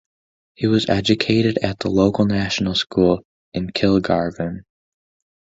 [0.55, 3.21] He was educated at the local national school
[3.53, 4.63] in Kilgarvan.